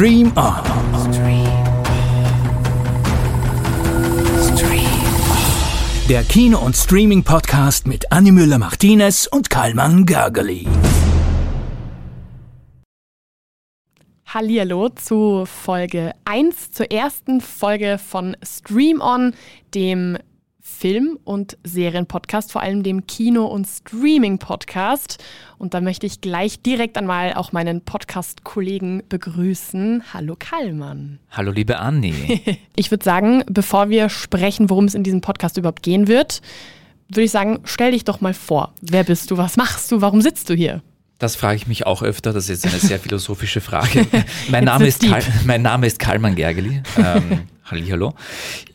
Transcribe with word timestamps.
Stream 0.00 0.32
On. 0.34 0.54
Der 6.08 6.22
Kino- 6.22 6.58
und 6.58 6.74
Streaming-Podcast 6.74 7.86
mit 7.86 8.10
Annie 8.10 8.32
Müller-Martinez 8.32 9.26
und 9.30 9.50
Karlmann 9.50 10.06
Gergely. 10.06 10.66
Hallihallo 14.24 14.88
zu 14.88 15.44
Folge 15.44 16.14
1, 16.24 16.70
zur 16.72 16.90
ersten 16.90 17.42
Folge 17.42 17.98
von 17.98 18.38
Stream 18.42 19.02
On, 19.02 19.34
dem 19.74 20.16
Film- 20.62 21.18
und 21.24 21.56
Serienpodcast, 21.64 22.52
vor 22.52 22.62
allem 22.62 22.82
dem 22.82 23.06
Kino- 23.06 23.46
und 23.46 23.66
Streaming-Podcast. 23.66 25.22
Und 25.58 25.74
da 25.74 25.80
möchte 25.80 26.06
ich 26.06 26.20
gleich 26.20 26.60
direkt 26.60 26.98
einmal 26.98 27.34
auch 27.34 27.52
meinen 27.52 27.80
Podcast-Kollegen 27.80 29.02
begrüßen. 29.08 30.02
Hallo 30.12 30.36
Kallmann. 30.38 31.18
Hallo 31.30 31.50
liebe 31.50 31.78
Anni. 31.78 32.42
ich 32.76 32.90
würde 32.90 33.04
sagen, 33.04 33.42
bevor 33.46 33.88
wir 33.88 34.08
sprechen, 34.08 34.68
worum 34.68 34.84
es 34.84 34.94
in 34.94 35.02
diesem 35.02 35.22
Podcast 35.22 35.56
überhaupt 35.56 35.82
gehen 35.82 36.08
wird, 36.08 36.42
würde 37.08 37.22
ich 37.22 37.30
sagen, 37.30 37.60
stell 37.64 37.92
dich 37.92 38.04
doch 38.04 38.20
mal 38.20 38.34
vor. 38.34 38.74
Wer 38.82 39.04
bist 39.04 39.30
du? 39.30 39.36
Was 39.36 39.56
machst 39.56 39.90
du? 39.90 40.00
Warum 40.00 40.20
sitzt 40.20 40.48
du 40.50 40.54
hier? 40.54 40.82
Das 41.18 41.36
frage 41.36 41.56
ich 41.56 41.66
mich 41.66 41.86
auch 41.86 42.02
öfter. 42.02 42.32
Das 42.32 42.48
ist 42.48 42.66
eine 42.66 42.78
sehr 42.78 42.98
philosophische 43.00 43.60
Frage. 43.60 44.06
mein, 44.50 44.64
Name 44.64 44.86
ist 44.86 45.02
Karl, 45.02 45.22
mein 45.44 45.62
Name 45.62 45.86
ist 45.86 45.98
Karlmann 45.98 46.34
Gergely. 46.34 46.82
Ähm, 46.96 47.40
Hallihallo. 47.64 48.14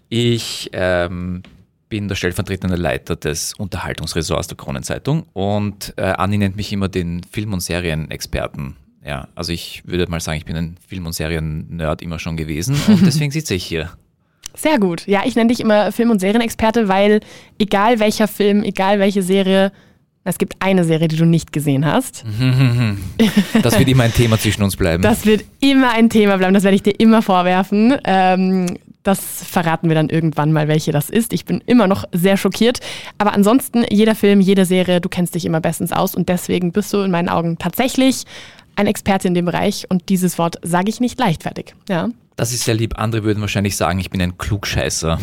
Ich 0.09 0.69
ähm, 0.73 1.41
bin 1.89 2.07
der 2.07 2.15
stellvertretende 2.15 2.75
Leiter 2.75 3.15
des 3.15 3.53
Unterhaltungsressorts 3.53 4.47
der 4.47 4.57
Kronenzeitung 4.57 5.23
und 5.33 5.93
äh, 5.97 6.03
Anni 6.03 6.37
nennt 6.37 6.55
mich 6.55 6.71
immer 6.73 6.89
den 6.89 7.21
Film- 7.23 7.53
und 7.53 7.61
Serienexperten. 7.61 8.75
Ja, 9.05 9.27
also 9.35 9.51
ich 9.51 9.83
würde 9.85 10.09
mal 10.09 10.19
sagen, 10.19 10.37
ich 10.37 10.45
bin 10.45 10.55
ein 10.55 10.77
Film- 10.87 11.05
und 11.05 11.13
Serien-Nerd 11.13 12.01
immer 12.01 12.17
schon 12.17 12.37
gewesen 12.37 12.75
und 12.87 13.01
deswegen 13.05 13.31
sitze 13.31 13.53
ich 13.53 13.63
hier. 13.63 13.91
Sehr 14.55 14.79
gut. 14.79 15.05
Ja, 15.05 15.23
ich 15.25 15.35
nenne 15.35 15.49
dich 15.49 15.59
immer 15.59 15.91
Film- 15.91 16.09
und 16.11 16.19
Serienexperte, 16.19 16.87
weil 16.87 17.19
egal 17.59 17.99
welcher 17.99 18.27
Film, 18.27 18.63
egal 18.63 18.99
welche 18.99 19.21
Serie, 19.21 19.71
es 20.23 20.39
gibt 20.39 20.55
eine 20.59 20.83
Serie, 20.83 21.07
die 21.07 21.17
du 21.17 21.25
nicht 21.25 21.53
gesehen 21.53 21.85
hast. 21.85 22.25
Das 23.61 23.77
wird 23.79 23.89
immer 23.89 24.03
ein 24.03 24.13
Thema 24.13 24.37
zwischen 24.37 24.63
uns 24.63 24.75
bleiben. 24.75 25.01
Das 25.01 25.25
wird 25.25 25.43
immer 25.59 25.91
ein 25.91 26.09
Thema 26.09 26.37
bleiben, 26.37 26.53
das 26.53 26.63
werde 26.63 26.75
ich 26.75 26.83
dir 26.83 26.99
immer 26.99 27.21
vorwerfen. 27.21 27.95
Ähm, 28.03 28.77
das 29.05 29.19
verraten 29.19 29.87
wir 29.87 29.95
dann 29.95 30.09
irgendwann 30.09 30.51
mal, 30.51 30.67
welche 30.67 30.91
das 30.91 31.09
ist. 31.09 31.31
Ich 31.31 31.45
bin 31.45 31.61
immer 31.65 31.87
noch 31.87 32.05
sehr 32.11 32.37
schockiert. 32.37 32.79
Aber 33.19 33.33
ansonsten, 33.33 33.85
jeder 33.89 34.15
Film, 34.15 34.41
jede 34.41 34.65
Serie, 34.65 34.99
du 34.99 35.09
kennst 35.09 35.35
dich 35.35 35.45
immer 35.45 35.61
bestens 35.61 35.91
aus 35.91 36.15
und 36.15 36.27
deswegen 36.27 36.71
bist 36.71 36.91
du 36.91 37.01
in 37.01 37.11
meinen 37.11 37.29
Augen 37.29 37.57
tatsächlich 37.57 38.23
ein 38.75 38.87
Experte 38.87 39.27
in 39.27 39.35
dem 39.35 39.45
Bereich 39.45 39.85
und 39.89 40.09
dieses 40.09 40.37
Wort 40.37 40.57
sage 40.63 40.89
ich 40.89 40.99
nicht 40.99 41.19
leichtfertig. 41.19 41.75
Ja. 41.87 42.09
Das 42.35 42.51
ist 42.51 42.65
sehr 42.65 42.73
lieb. 42.73 42.97
Andere 42.97 43.23
würden 43.23 43.39
wahrscheinlich 43.41 43.77
sagen, 43.77 43.99
ich 43.99 44.09
bin 44.09 44.21
ein 44.21 44.37
Klugscheißer. 44.37 45.19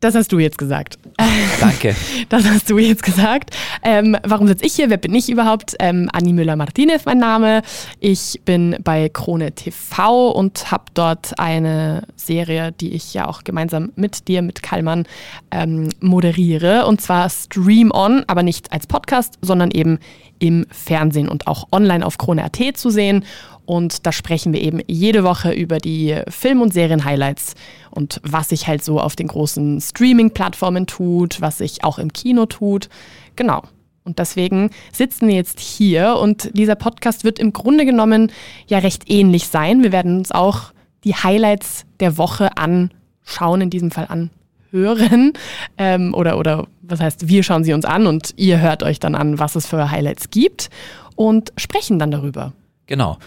Das 0.00 0.14
hast 0.14 0.30
du 0.30 0.38
jetzt 0.38 0.58
gesagt. 0.58 0.96
Danke. 1.60 1.96
Das 2.28 2.44
hast 2.44 2.70
du 2.70 2.78
jetzt 2.78 3.02
gesagt. 3.02 3.50
Ähm, 3.82 4.16
warum 4.22 4.46
sitze 4.46 4.64
ich 4.64 4.74
hier? 4.74 4.90
Wer 4.90 4.96
bin 4.96 5.12
ich 5.12 5.28
überhaupt? 5.28 5.74
Ähm, 5.80 6.08
Anni 6.12 6.32
Müller-Martinez, 6.32 7.04
mein 7.04 7.18
Name. 7.18 7.62
Ich 7.98 8.40
bin 8.44 8.76
bei 8.84 9.08
Krone 9.08 9.50
TV 9.52 10.30
und 10.30 10.70
habe 10.70 10.84
dort 10.94 11.36
eine 11.40 12.04
Serie, 12.14 12.70
die 12.70 12.92
ich 12.92 13.12
ja 13.12 13.26
auch 13.26 13.42
gemeinsam 13.42 13.90
mit 13.96 14.28
dir, 14.28 14.40
mit 14.42 14.62
Kallmann, 14.62 15.04
ähm, 15.50 15.88
moderiere. 15.98 16.86
Und 16.86 17.00
zwar 17.00 17.28
Stream 17.28 17.90
On, 17.92 18.22
aber 18.28 18.44
nicht 18.44 18.70
als 18.70 18.86
Podcast, 18.86 19.34
sondern 19.42 19.72
eben 19.72 19.98
im 20.38 20.66
Fernsehen 20.70 21.28
und 21.28 21.46
auch 21.46 21.68
online 21.72 22.04
auf 22.04 22.18
Krone.at 22.18 22.76
zu 22.76 22.90
sehen. 22.90 23.24
Und 23.66 24.06
da 24.06 24.12
sprechen 24.12 24.54
wir 24.54 24.62
eben 24.62 24.80
jede 24.86 25.24
Woche 25.24 25.52
über 25.52 25.78
die 25.78 26.18
Film- 26.28 26.62
und 26.62 26.72
Serien-Highlights 26.72 27.54
und 27.90 28.20
was 28.22 28.48
sich 28.48 28.66
halt 28.66 28.82
so 28.82 28.98
auf 28.98 29.14
den 29.14 29.28
großen 29.28 29.80
Streaming-Plattformen 29.80 30.86
tut, 30.86 31.42
was 31.42 31.58
sich 31.58 31.84
auch 31.84 31.98
im 31.98 32.12
Kino 32.12 32.46
tut. 32.46 32.88
Genau. 33.36 33.62
Und 34.04 34.18
deswegen 34.18 34.70
sitzen 34.90 35.28
wir 35.28 35.34
jetzt 35.34 35.60
hier 35.60 36.16
und 36.16 36.56
dieser 36.56 36.76
Podcast 36.76 37.24
wird 37.24 37.38
im 37.38 37.52
Grunde 37.52 37.84
genommen 37.84 38.32
ja 38.66 38.78
recht 38.78 39.10
ähnlich 39.10 39.48
sein. 39.48 39.82
Wir 39.82 39.92
werden 39.92 40.16
uns 40.16 40.32
auch 40.32 40.72
die 41.04 41.14
Highlights 41.14 41.84
der 42.00 42.16
Woche 42.16 42.56
anschauen, 42.56 43.60
in 43.60 43.68
diesem 43.68 43.90
Fall 43.90 44.30
anhören. 44.72 45.34
Ähm, 45.76 46.14
oder, 46.14 46.38
oder 46.38 46.66
was 46.88 47.00
heißt, 47.00 47.28
wir 47.28 47.42
schauen 47.42 47.64
sie 47.64 47.72
uns 47.72 47.84
an 47.84 48.06
und 48.06 48.32
ihr 48.36 48.60
hört 48.60 48.82
euch 48.82 48.98
dann 48.98 49.14
an, 49.14 49.38
was 49.38 49.54
es 49.54 49.66
für 49.66 49.90
Highlights 49.90 50.30
gibt 50.30 50.70
und 51.16 51.52
sprechen 51.56 51.98
dann 51.98 52.10
darüber. 52.10 52.52
Genau. 52.86 53.18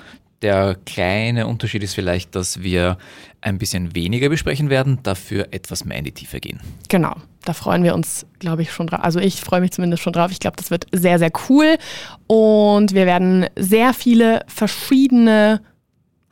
Der 0.41 0.75
kleine 0.87 1.45
Unterschied 1.45 1.83
ist 1.83 1.93
vielleicht, 1.93 2.33
dass 2.33 2.63
wir 2.63 2.97
ein 3.41 3.59
bisschen 3.59 3.93
weniger 3.93 4.27
besprechen 4.27 4.71
werden, 4.71 4.97
dafür 5.03 5.49
etwas 5.51 5.85
mehr 5.85 5.99
in 5.99 6.05
die 6.05 6.13
Tiefe 6.13 6.39
gehen. 6.39 6.59
Genau, 6.89 7.15
da 7.45 7.53
freuen 7.53 7.83
wir 7.83 7.93
uns, 7.93 8.25
glaube 8.39 8.63
ich, 8.63 8.71
schon 8.71 8.87
drauf. 8.87 9.01
Also 9.03 9.19
ich 9.19 9.39
freue 9.39 9.61
mich 9.61 9.71
zumindest 9.71 10.01
schon 10.01 10.13
drauf. 10.13 10.31
Ich 10.31 10.39
glaube, 10.39 10.57
das 10.57 10.71
wird 10.71 10.87
sehr, 10.91 11.19
sehr 11.19 11.31
cool. 11.47 11.77
Und 12.25 12.95
wir 12.95 13.05
werden 13.05 13.45
sehr 13.55 13.93
viele 13.93 14.43
verschiedene 14.47 15.61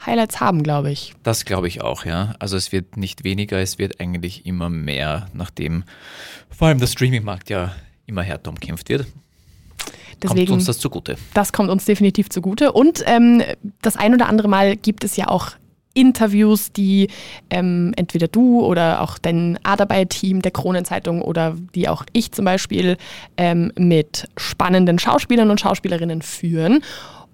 Highlights 0.06 0.40
haben, 0.40 0.64
glaube 0.64 0.92
ich. 0.92 1.14
Das 1.24 1.46
glaube 1.46 1.68
ich 1.68 1.82
auch, 1.82 2.06
ja. 2.06 2.36
Also 2.40 2.58
es 2.58 2.72
wird 2.72 2.98
nicht 2.98 3.24
weniger, 3.24 3.60
es 3.60 3.78
wird 3.78 4.00
eigentlich 4.00 4.46
immer 4.46 4.70
mehr, 4.70 5.28
nachdem 5.34 5.84
vor 6.50 6.68
allem 6.70 6.80
der 6.80 6.88
Streaming-Markt 6.88 7.50
ja 7.50 7.74
immer 8.06 8.24
härter 8.24 8.50
umkämpft 8.50 8.90
wird. 8.90 9.06
Deswegen, 10.22 10.48
kommt 10.48 10.60
uns 10.60 10.66
das 10.66 10.80
zugute. 10.80 11.18
Das 11.34 11.54
kommt 11.54 11.70
uns 11.70 11.86
definitiv 11.86 12.30
zugute. 12.30 12.74
Und 12.74 13.04
ähm, 13.06 13.42
das 13.82 13.96
ein 13.96 14.14
oder 14.14 14.28
andere 14.28 14.48
Mal 14.48 14.76
gibt 14.76 15.04
es 15.04 15.16
ja 15.16 15.28
auch 15.28 15.52
Interviews, 15.94 16.72
die 16.72 17.10
ähm, 17.50 17.94
entweder 17.96 18.28
du 18.28 18.62
oder 18.64 19.02
auch 19.02 19.18
dein 19.18 19.60
Arbeit-Team 19.64 20.42
der 20.42 20.52
Kronenzeitung 20.52 21.22
oder 21.22 21.56
die 21.76 21.90
auch 21.90 22.06
ich 22.14 22.32
zum 22.32 22.46
Beispiel 22.46 22.98
ähm, 23.38 23.72
mit 23.78 24.28
spannenden 24.38 25.00
Schauspielern 25.00 25.50
und 25.50 25.60
Schauspielerinnen 25.60 26.22
führen. 26.22 26.84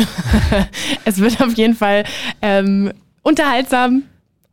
es 1.06 1.18
wird 1.18 1.42
auf 1.42 1.58
jeden 1.58 1.76
Fall 1.76 2.04
ähm, 2.44 2.94
unterhaltsam, 3.24 4.04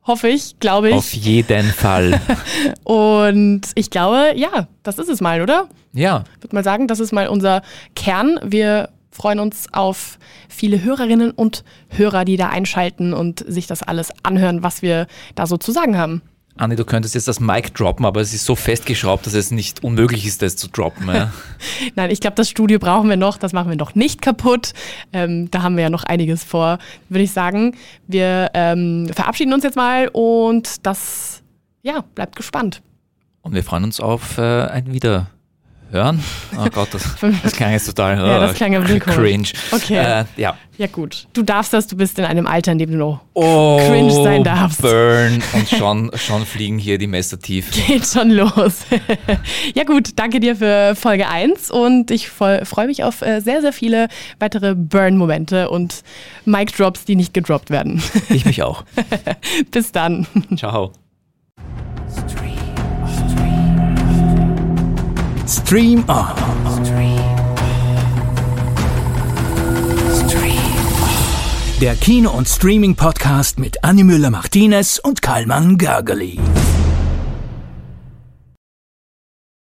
hoffe 0.06 0.28
ich, 0.28 0.58
glaube 0.60 0.90
ich. 0.90 0.94
Auf 0.94 1.12
jeden 1.14 1.66
Fall. 1.66 2.20
Und 2.84 3.62
ich 3.74 3.90
glaube, 3.90 4.32
ja, 4.36 4.68
das 4.82 4.98
ist 4.98 5.08
es 5.08 5.20
mal, 5.20 5.40
oder? 5.42 5.68
Ja. 5.92 6.24
Ich 6.36 6.44
würde 6.44 6.56
mal 6.56 6.64
sagen, 6.64 6.88
das 6.88 7.00
ist 7.00 7.12
mal 7.12 7.28
unser 7.28 7.62
Kern. 7.94 8.38
Wir 8.42 8.90
freuen 9.10 9.38
uns 9.38 9.66
auf 9.72 10.18
viele 10.48 10.82
Hörerinnen 10.82 11.30
und 11.30 11.62
Hörer, 11.88 12.24
die 12.24 12.36
da 12.36 12.48
einschalten 12.48 13.14
und 13.14 13.44
sich 13.46 13.66
das 13.68 13.82
alles 13.82 14.12
anhören, 14.24 14.62
was 14.64 14.82
wir 14.82 15.06
da 15.36 15.46
so 15.46 15.56
zu 15.56 15.70
sagen 15.70 15.96
haben. 15.96 16.22
Anni, 16.56 16.76
du 16.76 16.84
könntest 16.84 17.16
jetzt 17.16 17.26
das 17.26 17.40
Mic 17.40 17.72
droppen, 17.74 18.06
aber 18.06 18.20
es 18.20 18.32
ist 18.32 18.44
so 18.44 18.54
festgeschraubt, 18.54 19.26
dass 19.26 19.34
es 19.34 19.50
nicht 19.50 19.82
unmöglich 19.82 20.24
ist, 20.24 20.40
das 20.40 20.54
zu 20.54 20.68
droppen. 20.68 21.08
Ja? 21.08 21.32
Nein, 21.96 22.10
ich 22.10 22.20
glaube, 22.20 22.36
das 22.36 22.48
Studio 22.48 22.78
brauchen 22.78 23.08
wir 23.08 23.16
noch, 23.16 23.38
das 23.38 23.52
machen 23.52 23.70
wir 23.70 23.76
noch 23.76 23.96
nicht 23.96 24.22
kaputt. 24.22 24.72
Ähm, 25.12 25.50
da 25.50 25.62
haben 25.62 25.76
wir 25.76 25.82
ja 25.82 25.90
noch 25.90 26.04
einiges 26.04 26.44
vor. 26.44 26.78
Würde 27.08 27.24
ich 27.24 27.32
sagen, 27.32 27.74
wir 28.06 28.50
ähm, 28.54 29.08
verabschieden 29.12 29.52
uns 29.52 29.64
jetzt 29.64 29.74
mal 29.76 30.08
und 30.12 30.86
das, 30.86 31.42
ja, 31.82 32.04
bleibt 32.14 32.36
gespannt. 32.36 32.82
Und 33.42 33.52
wir 33.52 33.64
freuen 33.64 33.84
uns 33.84 33.98
auf 33.98 34.38
äh, 34.38 34.42
ein 34.42 34.92
Wiederhören. 34.92 35.33
Hören. 35.94 36.22
Oh 36.58 36.68
Gott, 36.72 36.88
das, 36.92 37.16
das 37.42 37.52
klang 37.52 37.72
jetzt 37.72 37.86
total 37.86 38.18
ja, 38.26 38.40
das 38.40 38.54
klang 38.54 38.74
ein 38.74 38.98
cringe. 39.00 39.48
Okay. 39.72 39.96
Äh, 39.96 40.24
ja. 40.36 40.56
Ja 40.76 40.88
gut, 40.88 41.28
du 41.32 41.44
darfst 41.44 41.72
das, 41.72 41.86
du 41.86 41.96
bist 41.96 42.18
in 42.18 42.24
einem 42.24 42.48
Alter, 42.48 42.72
in 42.72 42.78
dem 42.78 42.90
du 42.90 42.96
noch 42.96 43.20
oh, 43.34 43.80
cringe 43.86 44.10
sein 44.10 44.42
darfst. 44.42 44.82
Burn 44.82 45.40
und 45.52 45.68
schon, 45.68 46.10
schon 46.16 46.44
fliegen 46.44 46.78
hier 46.78 46.98
die 46.98 47.06
Messer 47.06 47.38
tief. 47.38 47.70
Geht 47.86 48.04
schon 48.04 48.30
los. 48.30 48.80
ja 49.74 49.84
gut, 49.84 50.10
danke 50.16 50.40
dir 50.40 50.56
für 50.56 50.96
Folge 50.96 51.28
1 51.28 51.70
und 51.70 52.10
ich 52.10 52.28
freue 52.28 52.86
mich 52.86 53.04
auf 53.04 53.22
äh, 53.22 53.40
sehr, 53.40 53.60
sehr 53.60 53.72
viele 53.72 54.08
weitere 54.40 54.74
Burn-Momente 54.74 55.70
und 55.70 56.02
Mic-Drops, 56.44 57.04
die 57.04 57.14
nicht 57.14 57.32
gedroppt 57.34 57.70
werden. 57.70 58.02
Ich 58.28 58.44
mich 58.44 58.64
auch. 58.64 58.84
Bis 59.70 59.92
dann. 59.92 60.26
Ciao. 60.56 60.92
Stream 65.46 66.04
On. 66.08 66.26
Der 71.80 71.94
Kino- 71.96 72.30
und 72.30 72.48
Streaming-Podcast 72.48 73.58
mit 73.58 73.84
Annie 73.84 74.04
Müller-Martinez 74.04 74.98
und 75.02 75.20
Karlmann 75.20 75.76
Gergely. 75.76 76.38